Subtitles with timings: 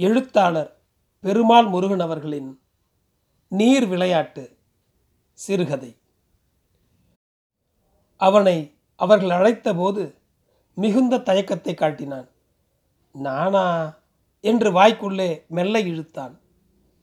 [0.00, 0.78] எழுத்தாளர்
[1.20, 2.60] பெருமாள் முருகன் அவர்களின்
[3.48, 4.56] நீர் விளையாட்டு
[5.32, 5.96] சிறுகதை.
[8.16, 10.14] அவனை அவர்கள் அழைத்தபோது
[10.74, 12.28] மிகுந்த தயக்கத்தை காட்டினான்.
[13.12, 13.96] நானா?
[14.40, 16.40] என்று வாய்க்குள்ளே மெல்ல இழுத்தான்.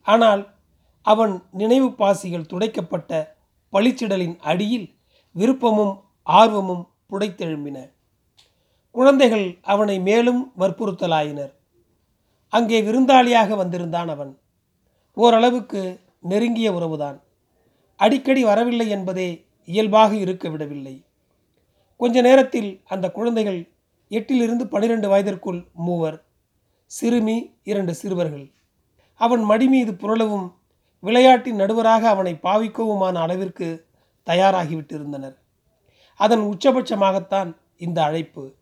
[0.02, 0.54] ஆனால்
[1.02, 3.36] அவன் நினைவு பாசிகள் துடைக்கப்பட்ட
[3.72, 4.98] பளிச்சிடலின் அடியில்
[5.34, 7.92] விருப்பமும் ஆர்வமும் புடைத்தெழும்பின.
[8.90, 11.55] குழந்தைகள் அவனை மேலும் வற்புறுத்தலாயினர்.
[12.48, 14.38] அங்கே விருந்தாளியாக வந்திருந்தான் அவன்.
[15.12, 17.20] ஓரளவுக்கு நெருங்கிய உறவுதான்.
[17.96, 21.04] அடிக்கடி வரவில்லை என்பதே இயல்பாக இருக்க விடவில்லை.
[21.96, 23.70] கொஞ்ச நேரத்தில் அந்த குழந்தைகள்
[24.08, 26.24] எட்டிலிருந்து பனிரெண்டு வயதிற்குள் மூவர்
[26.86, 28.52] சிறுமி இரண்டு சிறுவர்கள்.
[29.14, 30.52] அவன் மடி மீது புரளவும்
[31.00, 33.86] விளையாட்டின் நடுவராக அவனை பாவிக்கவுமான அளவிற்கு
[34.26, 35.36] தயாராகிவிட்டிருந்தனர்.
[36.16, 38.52] அதன் உச்சபட்சமாகத்தான் இந்த அழைப்பு.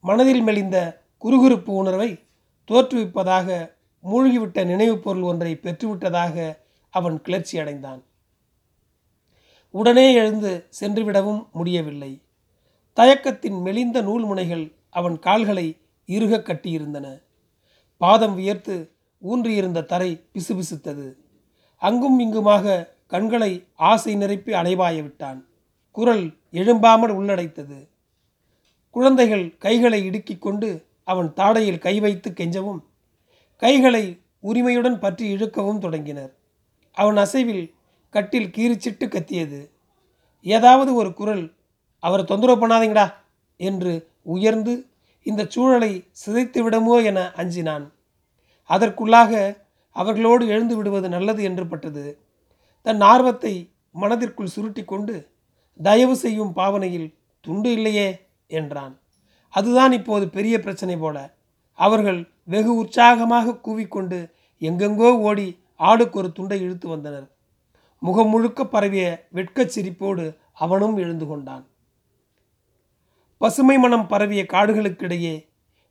[0.00, 2.24] மனதில் மெலிந்த குறுகுறுப்பு உணர்வை
[2.70, 3.72] தோற்றுவிப்பதாக
[4.04, 6.56] மூழ்கிவிட்ட நினைவுப் பொருள் ஒன்றை பெற்றுவிட்டதாக
[6.90, 8.02] அவன் கிளர்ச்சி அடைந்தான்.
[9.70, 12.22] உடனே எழுந்து சென்றுவிடவும் முடியவில்லை.
[12.96, 17.22] தயக்கத்தின் மெலிந்த நூல் முனைகள் அவன் கால்களை இறுக கட்டியிருந்தன.
[17.96, 18.90] பாதம் வியர்த்து
[19.30, 21.14] ஊன்றியிருந்த தரை பிசுபிசுத்தது.
[21.76, 25.46] அங்கும் இங்குமாக கண்களை ஆசை நிரப்பி அலைவாய விட்டான்
[25.90, 27.88] குரல் எழும்பாமல் உள்ளடைத்தது.
[28.90, 32.80] குழந்தைகள் கைகளை இடுக்கிக் கொண்டு அவன் தாடையில் கை வைத்து கெஞ்சவும்
[33.62, 34.04] கைகளை
[34.48, 36.32] உரிமையுடன் பற்றி இழுக்கவும் தொடங்கினர்.
[36.96, 37.64] அவன் அசைவில்
[38.14, 39.60] கட்டில் கீறிச்சிட்டு கத்தியது.
[40.46, 41.44] ஏதாவது ஒரு குரல்
[42.02, 43.06] அவரை தொந்தரவு பண்ணாதீங்கடா
[43.60, 43.92] என்று
[44.34, 44.74] உயர்ந்து
[45.26, 47.84] இந்த சூழலை சிதைத்து விடுமோ என அஞ்சினான்.
[48.70, 49.32] அதற்குள்ளாக
[49.96, 52.04] அவர்களோடு எழுந்து விடுவது நல்லது என்று பட்டது.
[52.86, 53.54] தன் ஆர்வத்தை
[53.94, 55.14] மனதிற்குள் சுருட்டி கொண்டு
[55.80, 57.08] தயவு செய்யும் பாவனையில்
[57.44, 58.08] துண்டு இல்லையே
[58.50, 58.94] என்றான்.
[59.54, 61.16] அதுதான் இப்போது பெரிய பிரச்சனை போல.
[61.78, 64.18] அவர்கள் வெகு உற்சாகமாக கூவிக்கொண்டு
[64.60, 65.48] எங்கெங்கோ ஓடி
[65.78, 67.28] ஆடுக்கு ஒரு துண்டை இழுத்து வந்தனர்.
[68.02, 71.64] முகம் முழுக்க பரவிய வெட்கச் சிரிப்போடு அவனும் எழுந்து கொண்டான்.
[73.38, 75.34] பசுமை மனம் பரவிய காடுகளுக்கிடையே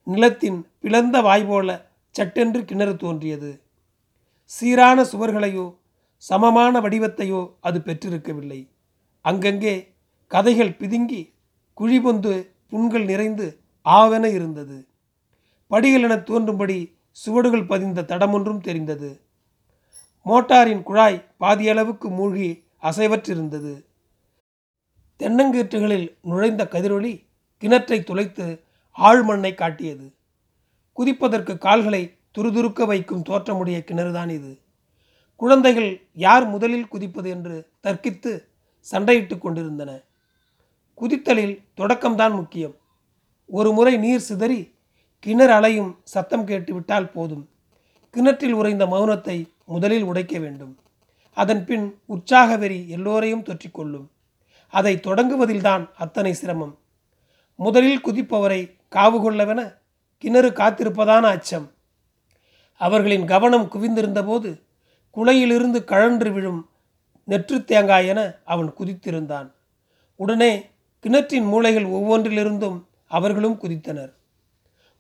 [0.04, 1.70] நிலத்தின் பிளந்த வாய் போல
[2.16, 3.52] சட்டென்று கிணறு தோன்றியது.
[4.44, 5.66] சீரான சுவர்களையோ
[6.24, 8.62] சமமான வடிவத்தையோ அது பெற்றிருக்கவில்லை.
[9.26, 9.76] அங்கங்கே
[10.28, 11.22] கதைகள் பிதுங்கி
[11.78, 12.34] குழிபொந்து
[12.70, 14.88] புண்கள் நிறைந்து ஆவென இருந்தது.
[15.68, 19.22] படிகள் என தோன்றும்படி சுவடுகள் பதிந்த தடமொன்றும் தெரிந்தது.
[20.26, 23.86] மோட்டாரின் குழாய் பாதியளவுக்கு மூழ்கி அசைவற்றிருந்தது.
[25.20, 27.26] தென்னங்கீற்றுகளில் நுழைந்த கதிரொளி
[27.62, 28.64] கிணற்றை துளைத்து
[28.98, 30.14] ஆழ்மண்ணை காட்டியது.
[30.98, 34.60] குதிப்பதற்கு கால்களை துருதுருக்க வைக்கும் தோற்றமுடைய கிணறுதான் இது.
[35.36, 38.44] குழந்தைகள் யார் முதலில் குதிப்பது என்று தர்க்கித்து
[38.92, 40.00] சண்டையிட்டு கொண்டிருந்தன.
[41.00, 42.76] குதித்தலில் தொடக்கம்தான் முக்கியம்.
[43.46, 44.76] ஒரு முறை நீர் சிதறி
[45.20, 47.50] கிணறு அலையும் சத்தம் கேட்டுவிட்டால் போதும்.
[48.10, 50.80] கிணற்றில் உறைந்த மௌனத்தை முதலில் உடைக்க வேண்டும்.
[51.34, 54.08] அதன் பின் உற்சாக வெறி எல்லோரையும் தொற்றிக்கொள்ளும்
[54.70, 56.78] அதை தொடங்குவதில்தான் அத்தனை சிரமம்.
[57.56, 58.62] முதலில் குதிப்பவரை
[58.92, 59.78] காவு கொள்ளவென
[60.18, 61.72] கிணறு காத்திருப்பதான அச்சம்.
[62.78, 64.62] அவர்களின் கவனம் குவிந்திருந்தபோது
[65.16, 66.70] குளையிலிருந்து கழன்று விழும்
[67.28, 69.52] நெற்று தேங்காய் என அவன் குதித்திருந்தான்.
[70.16, 74.14] உடனே கிணற்றின் மூளைகள் ஒவ்வொன்றிலிருந்தும் அவர்களும் குதித்தனர்.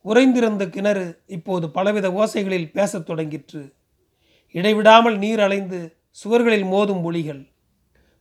[0.04, 3.74] உறைந்திருந்த கிணறு இப்போது பலவித ஓசைகளில் பேசத் தொடங்கிற்று.
[4.52, 7.48] இடைவிடாமல் நீர் அலைந்து சுவர்களில் மோதும் ஒளிகள்.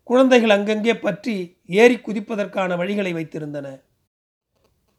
[0.03, 3.81] குழந்தைகள் அங்கங்கே பற்றி ஏறி குதிப்பதற்கான வழிகளை வைத்திருந்தன.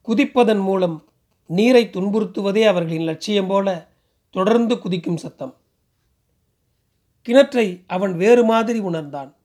[0.08, 1.08] குதிப்பதன் மூலம்
[1.46, 3.88] நீரை துன்புறுத்துவதே அவர்களின் லட்சியம் போல
[4.30, 5.56] தொடர்ந்து குதிக்கும் சத்தம்.
[7.28, 9.36] கிணற்றை அவன் வேறு மாதிரி உணர்ந்தான்.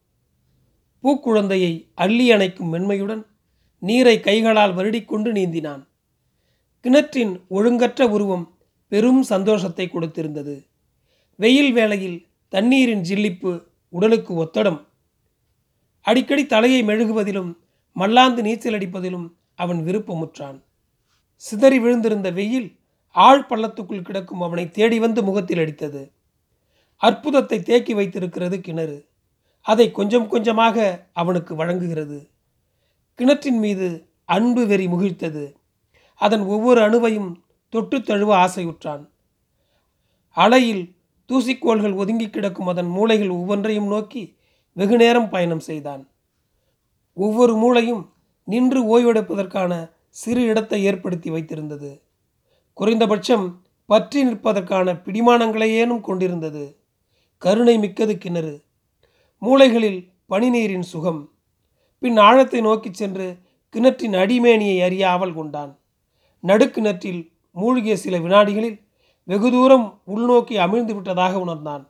[1.06, 3.26] பூக்குழந்தையை அள்ளி அணைக்கும் மென்மையுடன்
[3.80, 5.86] நீரை கைகளால் வருடிக்கொண்டு நீந்தினான்.
[6.82, 8.58] கிணற்றின் ஒழுங்கற்ற உருவம்
[8.88, 10.66] பெரும் சந்தோஷத்தை கொடுத்திருந்தது.
[11.36, 14.80] வெயில் வேளையில் தண்ணீரின் ஜில்லிப்பு உடலுக்கு ஒத்தடம்.
[16.02, 17.58] அடிக்கடி தலையை மெழுகுவதிலும்
[17.94, 20.60] மல்லாந்து நீச்சல் அடிப்பதிலும் அவன் விருப்பமுற்றான்.
[21.36, 22.76] சிதறி விழுந்திருந்த வெயில்
[23.12, 26.12] ஆழ் பள்ளத்துக்குள் கிடக்கும் அவனை தேடி வந்து முகத்தில் அடித்தது.
[26.98, 29.08] அற்புதத்தை தேக்கி வைத்திருக்கிறது கிணறு.
[29.66, 32.30] அதை கொஞ்சம் கொஞ்சமாக அவனுக்கு வழங்குகிறது.
[33.16, 35.54] கிணற்றின் மீது அன்பு வெறி முகிழ்த்தது.
[36.16, 37.36] அதன் ஒவ்வொரு அணுவையும்
[37.70, 39.10] தொட்டு தழுவ ஆசையுற்றான்.
[40.30, 40.96] அலையில்
[41.28, 44.38] தூசிக்கோள்கள் ஒதுங்கி கிடக்கும் அதன் மூளைகள் ஒவ்வொன்றையும் நோக்கி
[44.74, 46.10] வெகு நேரம் பயணம் செய்தான்.
[47.14, 48.14] ஒவ்வொரு மூளையும்
[48.44, 52.02] நின்று ஓய்வெடுப்பதற்கான சிறு இடத்தை ஏற்படுத்தி வைத்திருந்தது.
[52.74, 56.78] குறைந்தபட்சம் பற்றி நிற்பதற்கான பிடிமானங்களையேனும் கொண்டிருந்தது.
[57.38, 58.65] கருணை மிக்கது கிணறு.
[59.46, 61.32] மூளைகளில் பனிநீரின் சுகம்.
[62.00, 63.38] பின் ஆழத்தை நோக்கிச் சென்று
[63.70, 65.80] கிணற்றின் அடிமேனியை அறிய ஆவல் கொண்டான்.
[66.44, 68.84] நடுக்கிணற்றில் மூழ்கிய சில வினாடிகளில்
[69.24, 71.90] வெகு தூரம் உள்நோக்கி அமிழ்ந்து விட்டதாக உணர்ந்தான்.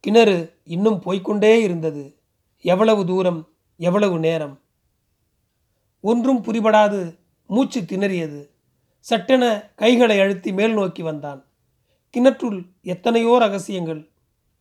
[0.00, 2.18] கிணறு இன்னும் போய்க்கொண்டே இருந்தது.
[2.60, 4.60] எவ்வளவு தூரம் எவ்வளவு நேரம்?
[6.00, 8.48] ஒன்றும் புரிபடாது மூச்சு திணறியது.
[9.00, 11.44] சட்டென கைகளை அழுத்தி மேல் நோக்கி வந்தான்.
[12.16, 14.10] கிணற்றுள் எத்தனையோ ரகசியங்கள்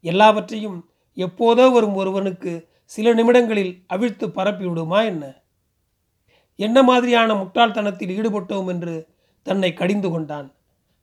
[0.01, 5.41] எல்லாவற்றையும் எப்போதோ வரும் ஒருவனுக்கு சில நிமிடங்களில் அவிழ்த்து பரப்பிவிடுமா என்ன?
[6.55, 9.09] என்ன மாதிரியான முட்டாள்தனத்தில் ஈடுபட்டோம் என்று
[9.43, 10.53] தன்னை கடிந்து கொண்டான்.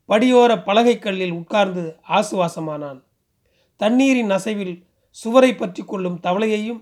[0.09, 3.01] படியோர பலகைக்கல்லில் உட்கார்ந்து ஆசுவாசமானான்.
[3.77, 6.81] தண்ணீரின் அசைவில் சுவரை பற்றி கொள்ளும் தவளையையும்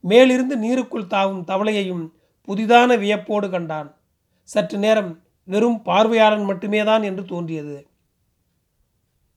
[0.00, 2.04] மேலிருந்து நீருக்குள் தாவும் தவளையையும்
[2.48, 3.96] புதிதான வியப்போடு கண்டான்.
[4.42, 7.86] சற்று நேரம் வெறும் பார்வையாளன் மட்டுமேதான் என்று தோன்றியது.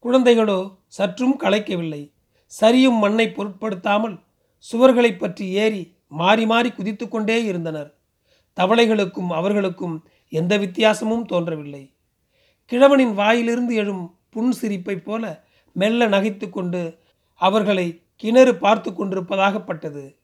[0.05, 2.01] குழந்தைகளோ சற்றும் களைக்கவில்லை.
[2.53, 4.23] சரியும் மண்ணை பொருட்படுத்தாமல்
[4.71, 7.93] சுவர்களை பற்றி ஏறி மாறி மாறி குதித்து கொண்டே இருந்தனர்.
[8.57, 11.93] தவளைகளுக்கும் அவர்களுக்கும் எந்த வித்தியாசமும் தோன்றவில்லை.
[12.65, 16.99] கிழவனின் வாயிலிருந்து எழும் புன் சிரிப்பைப் போல மெல்ல நகைத்து கொண்டு
[17.35, 20.15] அவர்களை கிணறு பார்த்து கொண்டிருப்பதாகப்பட்டது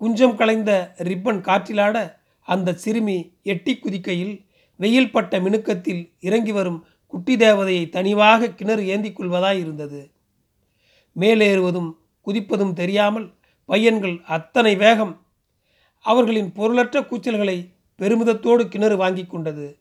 [0.00, 1.96] குஞ்சம் கலைந்த ரிப்பன் காற்றிலாட
[2.40, 4.46] அந்த சிறுமி எட்டி குதிக்கையில்
[4.76, 10.11] வெயில் பட்ட மினுக்கத்தில் இறங்கி வரும் குட்டி தேவதையை தனிவாக கிணறு ஏந்திக் கொள்வதாய் இருந்தது.
[11.16, 11.90] மேலேறுவதும்
[12.26, 15.26] குதிப்பதும் தெரியாமல் பையன்கள் அத்தனை வேகம்
[16.00, 19.78] அவர்களின் பொருளற்ற கூச்சல்களை பெருமிதத்தோடு கிணறு வாங்கி கொண்டது.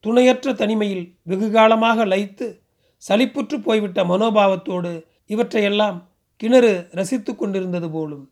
[0.00, 2.60] துணையற்ற தனிமையில் வெகுகாலமாக லயித்து
[3.08, 8.30] சலிப்புற்று போய்விட்ட மனோபாவத்தோடு இவற்றையெல்லாம் கிணறு ரசித்து கொண்டிருந்தது போலும்.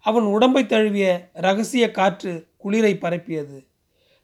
[0.00, 3.66] அவன் உடம்பை தழுவிய ரகசிய காற்று குளிரை பரப்பியது.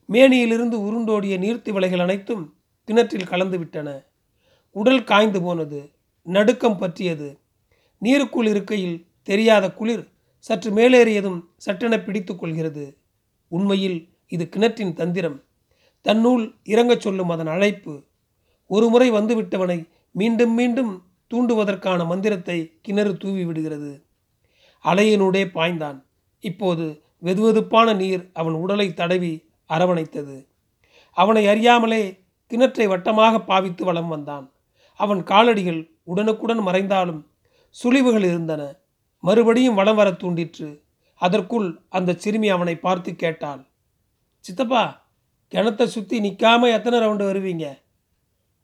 [0.08, 2.54] மேனியிலிருந்து உருண்டோடிய நீர்த்திவளைகள் அனைத்தும்
[2.84, 4.04] கிணற்றில் கலந்துவிட்டன.
[4.70, 5.90] உடல் காய்ந்து போனது.
[6.22, 7.38] நடுக்கம் பற்றியது.
[8.02, 12.96] நீருக்குள் இருக்கையில் தெரியாத குளிர் சற்று மேலேறியதும் சட்டென பிடித்து கொள்கிறது.
[13.48, 15.42] உண்மையில் இது கிணற்றின் தந்திரம்.
[16.00, 18.02] தன்னுள் இறங்கச் சொல்லும் அதன் அழைப்பு.
[18.66, 21.04] ஒருமுறை வந்துவிட்டவனை மீண்டும் மீண்டும்
[21.34, 24.04] தூண்டுவதற்கான மந்திரத்தை கிணறு தூவி விடுகிறது.
[24.84, 26.02] அலையினூடே பாய்ந்தான்.
[26.40, 30.46] இப்போது வெதுவெதுப்பான நீர் அவன் உடலை தடவி அரவணைத்தது.
[31.12, 32.20] அவனை அறியாமலே
[32.50, 34.51] கிணற்றை வட்டமாக பாவித்து வளம் வந்தான்.
[35.04, 37.20] அவன் காலடிகள் உடனுக்குடன் மறைந்தாலும்
[37.76, 38.62] சுழிவுகள் இருந்தன.
[39.24, 40.68] மறுபடியும் வளம் வர தூண்டிற்று.
[41.20, 43.62] அதற்குள் அந்த சிறுமி அவனை பார்த்து கேட்டாள்
[44.44, 44.84] சித்தப்பா
[45.52, 47.66] கிணத்தை சுற்றி நிற்காம எத்தனை ரவுண்டு வருவீங்க?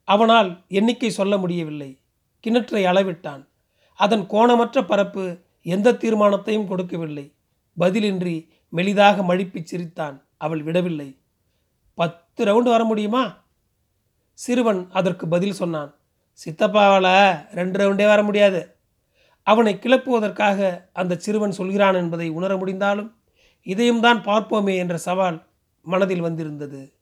[0.07, 1.89] அவனால் எண்ணிக்கை சொல்ல முடியவில்லை.
[2.43, 3.43] கிணற்றை அளவிட்டான்.
[3.99, 5.25] அதன் கோணமற்ற பரப்பு
[5.61, 7.25] எந்த தீர்மானத்தையும் கொடுக்கவில்லை.
[7.77, 8.35] பதிலின்றி
[8.75, 10.17] மெலிதாக மழுப்பி சிரித்தான்.
[10.37, 11.09] அவள் விடவில்லை.
[11.97, 13.23] பத்து ரவுண்டு வர முடியுமா?
[14.39, 15.91] சிறுவன் அதற்கு பதில் சொன்னான்
[16.45, 18.75] சித்தப்பாவால் ரெண்டு ரவுண்டே வர முடியாது.
[19.43, 23.15] அவனை கிளப்புவதற்காக அந்த சிறுவன் சொல்கிறான் என்பதை உணர முடிந்தாலும்
[23.61, 25.47] இதையும் தான் பார்ப்போமே என்ற சவால்
[25.81, 26.93] மனதில் வந்திருந்தது.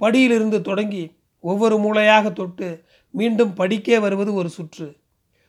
[0.00, 4.96] படியிலிருந்து தொடங்கி ஒவ்வொரு மூளையாக தொட்டு மீண்டும் படிக்கே வருவது ஒரு சுற்று.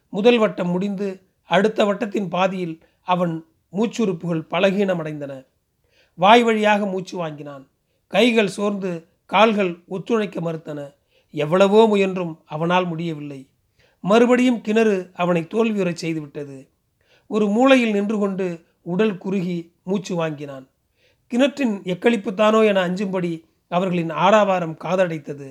[0.09, 5.45] முதல் வட்டம் முடிந்து அடுத்த வட்டத்தின் பாதியில் அவன் மூச்சுறுப்புகள் பலகீனமடைந்தன.
[6.13, 7.67] வாய் வழியாக மூச்சு வாங்கினான்.
[8.07, 10.79] கைகள் சோர்ந்து கால்கள் ஒத்துழைக்க மறுத்தன.
[11.43, 13.41] எவ்வளவோ முயன்றும் அவனால் முடியவில்லை.
[14.03, 16.57] மறுபடியும் கிணறு அவனை தோல்வியுறச் செய்துவிட்டது.
[17.31, 18.47] ஒரு மூலையில் நின்று கொண்டு
[18.81, 20.65] உடல் குறுகி மூச்சு வாங்கினான்.
[21.31, 23.31] கிணற்றின் எக்களிப்புத்தானோ என அஞ்சும்படி
[23.71, 25.47] அவர்களின் ஆறாவாரம் காதடைத்தது.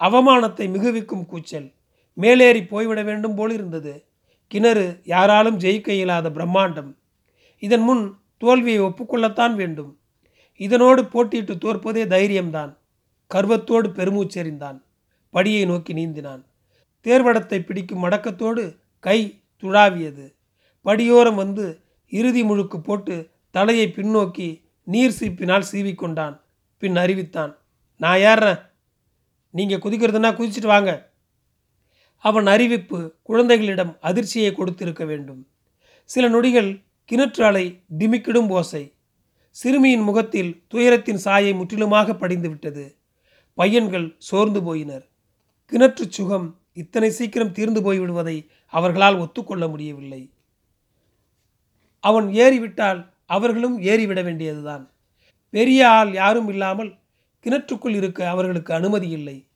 [0.00, 1.68] அவமானத்தை மிகுவிக்கும் கூச்சல்
[2.16, 3.94] மேலேறி போய்விட வேண்டும் போலிருந்தது.
[4.52, 6.90] கிணறு யாராலும் ஜெயிக்க இயலாத பிரம்மாண்டம்.
[7.62, 8.04] இதன் முன்
[8.38, 9.92] தோல்வியை ஒப்புக்கொள்ளத்தான் வேண்டும்.
[10.60, 12.72] இதனோடு போட்டியிட்டு தோற்பதே தைரியம்தான்.
[13.30, 14.78] கர்வத்தோடு பெருமூச்செறிந்தான்.
[15.34, 16.42] படியை நோக்கி நீந்தினான்.
[17.04, 20.26] தேர்வடத்தை பிடிக்கும் மடக்கத்தோடு கை துழாவியது.
[20.84, 24.48] படியோரம் வந்து இறுதி முழுக்கு போட்டு தலையை பின்னோக்கி
[24.84, 26.40] நீர் சீப்பினால் சீவிக்கொண்டான்.
[26.78, 27.58] பின் அறிவித்தான்
[27.96, 28.60] நான் ஏறுறேன்.
[29.50, 31.12] நீங்கள் குதிக்கிறதுனா குதிச்சிட்டு வாங்க.
[32.18, 35.46] அவன் அறிவிப்பு குழந்தைகளிடம் அதிர்ச்சியை கொடுத்திருக்க வேண்டும்.
[36.04, 36.70] சில நொடிகள்
[37.12, 38.94] கிணற்றாலை டிமிக்கிடும் ஓசை.
[39.50, 42.84] சிறுமியின் முகத்தில் துயரத்தின் சாயை முற்றிலுமாக படிந்துவிட்டது.
[43.54, 45.04] பையன்கள் சோர்ந்து போயினர்.
[45.72, 50.30] கிணற்று சுகம் இத்தனை சீக்கிரம் தீர்ந்து போய்விடுவதை அவர்களால் ஒத்துக்கொள்ள முடியவில்லை.
[52.00, 54.90] அவன் ஏறிவிட்டால் அவர்களும் ஏறிவிட வேண்டியதுதான்.
[55.50, 56.98] பெரிய ஆள் யாரும் இல்லாமல்
[57.44, 59.46] கிணற்றுக்குள் இருக்க அவர்களுக்கு அனுமதி இல்லை.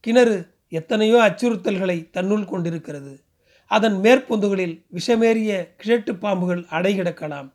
[0.00, 3.24] கிணறு எத்தனையோ அச்சுறுத்தல்களை தன்னுள் கொண்டிருக்கிறது.
[3.66, 7.52] அதன் மேற்பொந்துகளில் விஷமேறிய கிழட்டு பாம்புகள் அடைகிடக்கலாம்.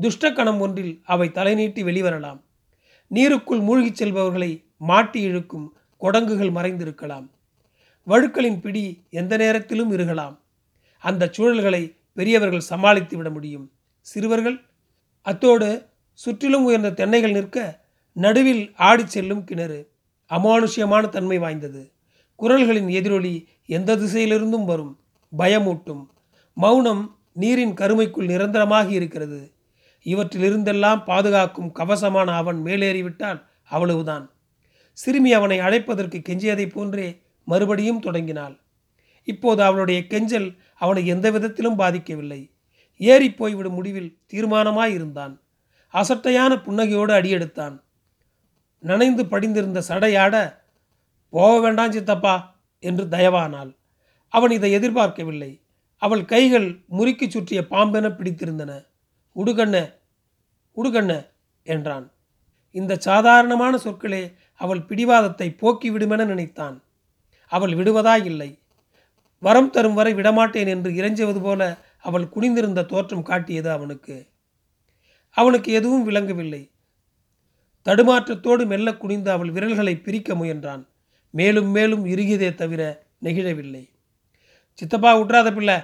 [0.00, 2.40] துஷ்டக்கணம் ஒன்றில் அவை தலைநீட்டி வெளிவரலாம்.
[3.10, 7.28] நீருக்குள் மூழ்கிச் செல்பவர்களை மாட்டி இழுக்கும் கொடங்குகள் மறைந்திருக்கலாம்.
[8.06, 10.38] வழுக்களின் பிடி எந்த நேரத்திலும் இருகலாம்.
[11.00, 13.70] அந்த சூழல்களை பெரியவர்கள் சமாளித்து விட முடியும்.
[14.00, 14.60] சிறுவர்கள்
[15.22, 19.90] அத்தோடு சுற்றிலும் உயர்ந்த தென்னைகள் நிற்க நடுவில் ஆடி செல்லும் கிணறு
[20.30, 21.92] அமானுஷ்யமான தன்மை வாய்ந்தது.
[22.36, 25.00] குரல்களின் எதிரொலி எந்த திசையிலிருந்தும் வரும்.
[25.38, 26.06] பயமூட்டும்.
[26.54, 29.52] மௌனம் நீரின் கருமைக்குள் நிரந்தரமாக இருக்கிறது.
[30.04, 34.30] இவற்றிலிருந்தெல்லாம் பாதுகாக்கும் கவசமான அவன் மேலேறிவிட்டால் அவ்வளவுதான்.
[35.00, 37.08] சிறுமி அவனை அழைப்பதற்கு கெஞ்சியதைப் போன்றே
[37.44, 38.56] மறுபடியும் தொடங்கினாள்.
[39.24, 42.40] இப்போது அவளுடைய கெஞ்சல் அவனை எந்த விதத்திலும் பாதிக்கவில்லை.
[43.00, 45.34] ஏறி போய்விடும் முடிவில் தீர்மானமாய் இருந்தான்.
[45.92, 47.76] அசட்டையான புன்னகையோடு அடியெடுத்தான்
[48.78, 50.34] நனைந்து படிந்திருந்த சடையாட
[51.30, 52.34] போக வேண்டாம் சித்தப்பா
[52.78, 53.72] என்று தயவானாள்.
[54.28, 55.52] அவன் இதை எதிர்பார்க்கவில்லை.
[56.02, 58.72] அவள் கைகள் முறுக்கி சுற்றிய பாம்பென பிடித்திருந்தன.
[59.36, 59.76] உடுகண்ண
[60.76, 61.12] உடுகண்ண
[61.62, 62.06] என்றான்.
[62.74, 64.22] இந்த சாதாரணமான சொற்களே
[64.60, 66.76] அவள் பிடிவாதத்தை போக்கிவிடுமென நினைத்தான்.
[67.52, 68.50] அவள் விடுவதாய் இல்லை
[69.42, 71.62] வரம் தரும் வரை விடமாட்டேன் என்று இறைஞ்சுவது போல
[71.98, 74.16] அவள் குனிந்திருந்த தோற்றம் காட்டியது அவனுக்கு.
[75.36, 76.70] அவனுக்கு எதுவும் விளங்கவில்லை.
[77.86, 80.82] தடுமாற்றத்தோடு மெல்ல குனிந்து அவள் விரல்களை பிரிக்க முயன்றான்.
[81.34, 82.82] மேலும் மேலும் இறுகியதே தவிர
[83.24, 83.84] நெகிழவில்லை.
[84.78, 85.76] சித்தப்பா உற்றாத பிள்ளை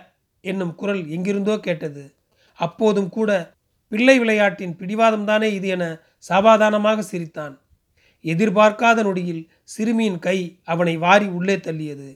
[0.44, 2.14] என்னும் குரல் எங்கிருந்தோ கேட்டது.
[2.58, 3.30] அப்போதும் கூட
[3.92, 5.84] பிள்ளை விளையாட்டின் பிடிவாதம்தானே இது என
[6.28, 7.54] சமாதானமாக சிரித்தான்.
[8.25, 12.09] எதிர்பார்க்காத நொடியில் சிறுமியின் கை அவனை வாரி உள்ளே தள்ளியது.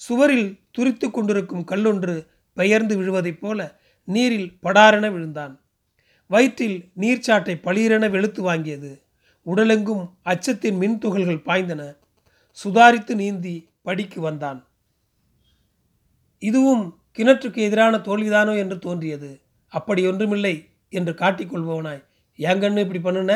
[0.00, 2.14] சுவரில் துரித்து கொண்டிருக்கும் கல்லொன்று
[2.54, 3.58] பெயர்ந்து விழுவதைப் போல
[4.04, 5.54] நீரில் படாரென விழுந்தான்.
[6.26, 8.92] வயிற்றில் நீர்ச்சாட்டை பளீரென வெளுத்து வாங்கியது.
[9.46, 11.82] உடலெங்கும் அச்சத்தின் மின் துகள்கள் பாய்ந்தன.
[12.64, 14.60] சுதாரித்து நீந்தி படிக்கு வந்தான்.
[16.42, 16.84] இதுவும்
[17.18, 19.40] கிணற்றுக்கு எதிரான தோல்விதானோ என்று தோன்றியது.
[19.68, 20.54] அப்படி ஒன்றுமில்லை
[20.88, 22.08] என்று காட்டிக்கொள்பவனாய்
[22.40, 23.32] ஏங்கன்னு இப்படி பண்ணுன?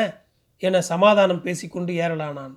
[0.63, 2.53] என சமாதானம் பேசிக்கொண்டு ஏறலானான்.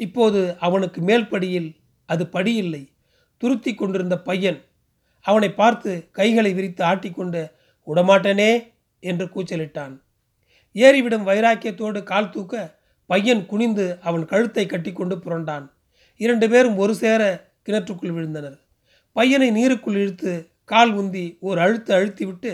[0.00, 1.70] இப்போது அவனுக்கு மேல் படியில்
[2.08, 2.62] அது படியில்லை.
[2.64, 2.84] இல்லை
[3.42, 4.58] துருத்தி கொண்டிருந்த பையன்
[5.24, 7.40] அவனை பார்த்து கைகளை விரித்து ஆட்டிக்கொண்டு
[7.86, 8.52] உடமாட்டனே!
[9.02, 9.94] என்று கூச்சலிட்டான்.
[10.76, 12.54] ஏறிவிடும் வைராக்கியத்தோடு கால் தூக்க
[13.10, 15.64] பையன் குனிந்து அவன் கழுத்தை கட்டிக்கொண்டு புரண்டான்.
[16.20, 17.22] இரண்டு பேரும் ஒரு சேர
[17.66, 18.58] கிணற்றுக்குள் விழுந்தனர்.
[19.16, 20.32] பையனை நீருக்குள் இழுத்து
[20.64, 22.52] கால் உந்தி ஓர் அழுத்து அழுத்திவிட்டு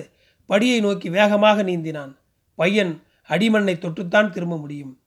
[0.50, 2.12] படியை நோக்கி வேகமாக நீந்தினான்.
[2.58, 2.92] பையன்
[3.28, 5.00] அடிமண்ணை தொட்டுத்தான் திரும்ப முடியும்.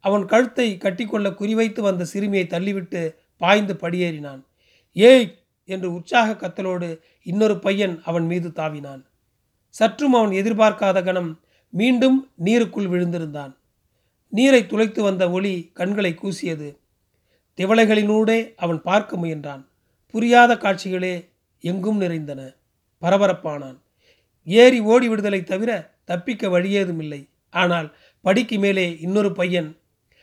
[0.00, 4.42] அவன் கழுத்தை கட்டிக்கொள்ள குறிவைத்து வந்த சிறுமியை தள்ளிவிட்டு பாய்ந்து படியேறினான்.
[4.92, 5.38] ஏய்!
[5.64, 9.02] என்று உற்சாக கத்தலோடு இன்னொரு பையன் அவன் மீது தாவினான்.
[9.68, 13.56] சற்றும் அவன் எதிர்பார்க்காத கணம் மீண்டும் நீருக்குள் விழுந்திருந்தான்.
[14.32, 16.76] நீரை துளைத்து வந்த ஒளி கண்களை கூசியது.
[17.58, 19.62] திவளைகளினூடே அவன் பார்க்க முயன்றான்.
[20.10, 21.14] புரியாத காட்சிகளே
[21.60, 22.54] எங்கும் நிறைந்தன.
[23.02, 23.78] பரபரப்பானான்.
[24.44, 25.70] ஏறி ஓடி விடுதலை தவிர
[26.04, 27.28] தப்பிக்க வழியேதுமில்லை.
[27.50, 29.80] ஆனால் படிக்கு மேலே இன்னொரு பையன்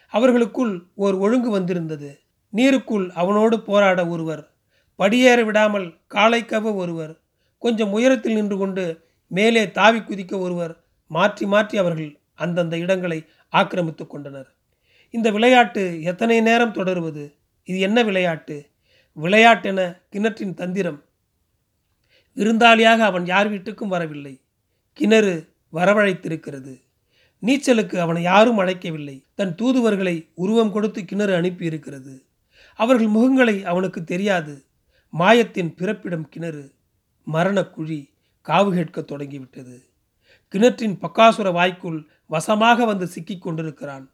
[0.07, 2.19] அவர்களுக்குள் ஓர் ஒழுங்கு வந்திருந்தது.
[2.51, 4.51] நீருக்குள் அவனோடு போராட ஒருவர்
[4.99, 7.21] படியேற விடாமல் காலை கவ ஒருவர்
[7.57, 10.73] கொஞ்சம் உயரத்தில் நின்று கொண்டு மேலே தாவி குதிக்க ஒருவர்
[11.07, 14.49] மாற்றி மாற்றி அவர்கள் அந்தந்த இடங்களை ஆக்கிரமித்து கொண்டனர்.
[15.09, 17.35] இந்த விளையாட்டு எத்தனை நேரம் தொடருவது?
[17.63, 18.69] இது என்ன விளையாட்டு?
[19.17, 21.03] விளையாட்டென கிணற்றின் தந்திரம்.
[22.37, 24.41] விருந்தாளியாக அவன் யார் வீட்டுக்கும் வரவில்லை.
[24.93, 26.81] கிணறு வரவழைத்திருக்கிறது.
[27.45, 29.23] நீச்சலுக்கு அவனை யாரும் அழைக்கவில்லை.
[29.35, 32.13] தன் தூதுவர்களை உருவம் கொடுத்து கிணறு அனுப்பியிருக்கிறது.
[32.75, 34.65] அவர்கள் முகங்களை அவனுக்கு தெரியாது.
[35.17, 36.73] மாயத்தின் பிறப்பிடம் கிணறு
[37.33, 38.09] மரணக்குழி
[38.45, 39.89] காவு கேட்க தொடங்கிவிட்டது.
[40.47, 44.11] கிணற்றின் பக்காசுர வாய்க்குள் வசமாக வந்து சிக்கிக் கொண்டிருக்கிறான்.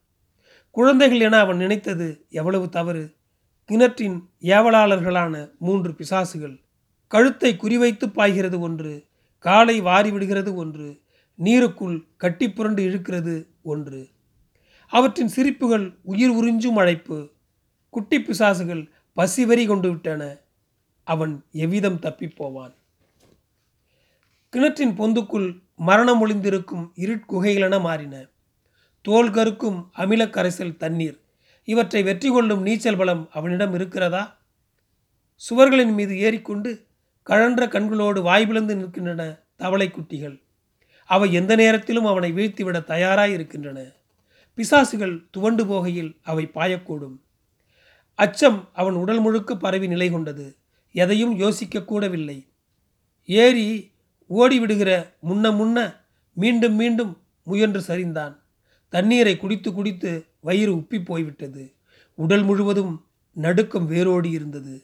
[0.72, 3.16] குழந்தைகள் என அவன் நினைத்தது எவ்வளவு தவறு.
[3.66, 6.62] கிணற்றின் ஏவலாளர்களான மூன்று பிசாசுகள்
[7.08, 9.06] கழுத்தை குறிவைத்து பாய்கிறது ஒன்று
[9.40, 11.02] காலை வாரி விடுகிறது ஒன்று
[11.44, 14.10] நீருக்குள் கட்டி புரண்டு இழுக்கிறது ஒன்று.
[14.88, 17.30] அவற்றின் சிரிப்புகள் உயிர் உறிஞ்சும் அழைப்பு.
[17.90, 20.38] குட்டி பிசாசுகள் பசிவரி கொண்டு விட்டன.
[21.04, 22.74] அவன் எவ்விதம் தப்பிப்போவான்?
[24.50, 28.26] கிணற்றின் பொந்துக்குள் மரணம் ஒளிந்திருக்கும் இருட்குகைகளென மாறின.
[29.02, 31.20] தோல் கருக்கும் அமில கரைசல் தண்ணீர்.
[31.64, 34.38] இவற்றை வெற்றி கொள்ளும் நீச்சல் பலம் அவனிடம் இருக்கிறதா?
[35.50, 36.86] சுவர்களின் மீது ஏறிக்கொண்டு
[37.26, 40.42] கழன்ற கண்களோடு வாய்பிளந்து நிற்கின்றன தவளை குட்டிகள்.
[41.10, 43.80] அவை எந்த நேரத்திலும் அவனை வீழ்த்திவிட தயாராய் இருக்கின்றன
[44.58, 47.18] பிசாசுகள் துவண்டு போகையில் அவை பாயக்கூடும்.
[48.16, 50.46] அச்சம் அவன் உடல் முழுக்க பரவி நிலை கொண்டது.
[50.96, 52.38] எதையும் யோசிக்க கூடவில்லை.
[53.26, 53.68] ஏறி
[54.30, 54.92] ஓடிவிடுகிற
[55.30, 55.96] முன்ன முன்ன
[56.34, 57.12] மீண்டும் மீண்டும்
[57.44, 58.36] முயன்று சரிந்தான்.
[58.90, 61.64] தண்ணீரை குடித்து குடித்து வயிறு உப்பி போய்விட்டது.
[62.16, 62.94] உடல் முழுவதும்
[63.34, 64.76] நடுக்கம் வேரோடி இருந்தது.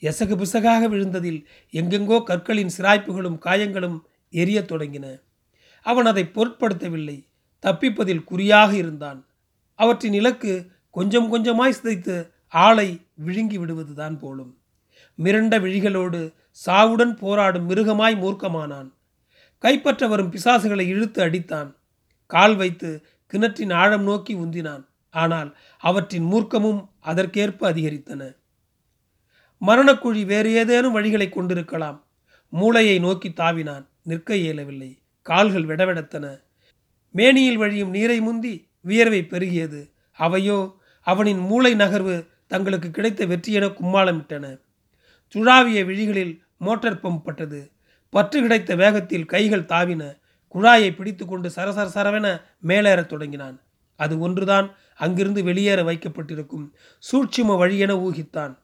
[0.00, 3.98] எசகு பிசகாக விழுந்ததில் எங்கெங்கோ கற்களின் சிராய்ப்புகளும் காயங்களும்
[4.30, 5.06] எரியத் தொடங்கின.
[5.82, 7.26] அவன் அதை பொருட்படுத்தவில்லை.
[7.62, 9.26] தப்பிப்பதில் குறியாக இருந்தான்.
[9.74, 14.58] அவற்றின் இலக்கு கொஞ்சம் கொஞ்சமாய் சிதைத்து ஆளை விழுங்கி விடுவதுதான் போலும்.
[15.18, 16.32] மிரண்ட விழிகளோடு
[16.66, 18.90] சாவுடன் போராடும் மிருகமாய் மூர்க்கமானான்.
[19.58, 21.74] கைப்பற்ற வரும் பிசாசுகளை இழுத்து அடித்தான்.
[22.26, 24.84] கால் வைத்து கிணற்றின் ஆழம் நோக்கி உந்தினான்.
[25.10, 28.36] ஆனால் அவற்றின் மூர்க்கமும் அதற்கேற்ப அதிகரித்தன.
[29.66, 32.04] மரணக்குழி வேறு ஏதேனும் வழிகளை கொண்டிருக்கலாம்.
[32.48, 33.86] மூளையை நோக்கி தாவினான்.
[34.02, 35.01] நிற்க இயலவில்லை.
[35.22, 36.42] கால்கள் விடவிடத்தன.
[37.10, 39.90] மேனியில் வழியும் நீரை முந்தி வியர்வை பெருகியது.
[40.18, 44.60] அவையோ அவனின் மூளை நகர்வு தங்களுக்கு கிடைத்த வெற்றியென கும்மாளமிட்டன.
[45.34, 47.70] சுழாவிய விழிகளில் மோட்டார் பம்ப் பட்டது.
[48.10, 50.20] பற்று கிடைத்த வேகத்தில் கைகள் தாவின.
[50.54, 53.60] குழாயை பிடித்து கொண்டு சரசர சரவென மேலேறத் தொடங்கினான்.
[53.96, 56.70] அது ஒன்றுதான் அங்கிருந்து வெளியேற வைக்கப்பட்டிருக்கும்.
[56.98, 58.58] சூட்சும வழியென ஊகித்தான்.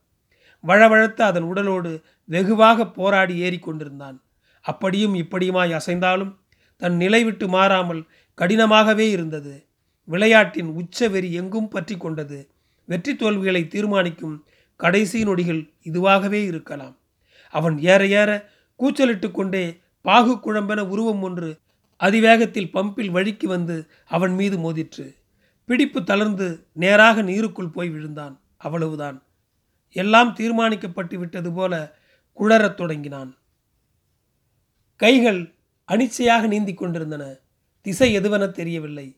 [0.66, 4.20] வழவழத்த அதன் உடலோடு வெகுவாக போராடி ஏறிக்கொண்டிருந்தான்.
[4.62, 6.37] அப்படியும் இப்படியுமாய் அசைந்தாலும்
[6.78, 8.06] தன் நிலை விட்டு மாறாமல்
[8.38, 9.66] கடினமாகவே இருந்தது.
[10.04, 12.50] விளையாட்டின் உச்ச வெறி எங்கும் பற்றி கொண்டது.
[12.84, 16.96] வெற்றி தோல்விகளை தீர்மானிக்கும் கடைசி நொடிகள் இதுவாகவே இருக்கலாம்.
[17.50, 21.58] அவன் ஏற ஏற கூச்சலிட்டு கொண்டே பாகு குழம்பென உருவம் ஒன்று
[22.00, 25.14] அதிவேகத்தில் பம்பில் வழிக்கு வந்து அவன் மீது மோதிற்று.
[25.64, 28.40] பிடிப்பு தளர்ந்து நேராக நீருக்குள் போய் விழுந்தான்.
[28.56, 29.22] அவ்வளவுதான்.
[29.92, 31.98] எல்லாம் தீர்மானிக்கப்பட்டு விட்டது போல
[32.38, 33.36] குழறத் தொடங்கினான்.
[34.96, 35.54] கைகள்
[35.88, 37.36] அனிச்சையாக நீந்தி கொண்டிருந்தன.
[37.80, 39.16] திசை எதுவென தெரியவில்லை.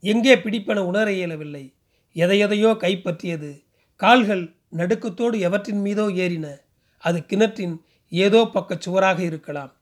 [0.00, 1.74] எங்கே பிடிப்பென உணர இயலவில்லை.
[2.14, 3.64] எதையெதையோ கைப்பற்றியது.
[3.96, 6.58] கால்கள் நடுக்கத்தோடு எவற்றின் மீதோ ஏறின.
[6.98, 9.72] அது கிணற்றின் ஏதோ பக்கச் சுவராக இருக்கலாம்.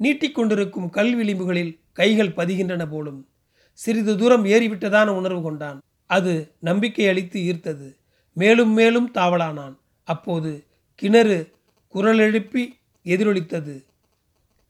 [0.00, 3.28] நீட்டிக்கொண்டிருக்கும் கல் விளிம்புகளில் கைகள் பதிகின்றன போலும்.
[3.72, 5.82] சிறிது தூரம் ஏறிவிட்டதான உணர்வு கொண்டான்.
[6.06, 7.96] அது நம்பிக்கை அளித்து ஈர்த்தது.
[8.32, 9.76] மேலும் மேலும் தாவலானான்.
[10.04, 10.64] அப்போது
[10.94, 11.52] கிணறு
[11.88, 13.84] குரல் எழுப்பி எதிரொலித்தது.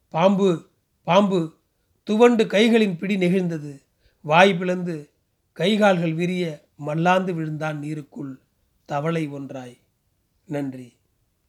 [0.08, 0.70] பாம்பு
[1.04, 1.54] பாம்பு
[2.04, 3.82] துவண்டு கைகளின் பிடி நெகிழ்ந்தது.
[4.22, 5.10] வாய் பிளந்து
[5.56, 8.36] கைகால்கள் விரிய மல்லாந்து விழுந்தான் நீருக்குள்.
[8.84, 9.78] தவளை ஒன்றாய்.
[10.44, 10.96] நன்றி.